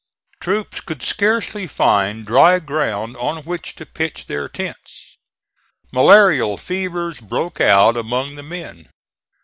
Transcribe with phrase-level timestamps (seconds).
[0.39, 5.15] Troops could scarcely find dry ground on which to pitch their tents.
[5.93, 8.89] Malarial fevers broke out among the men.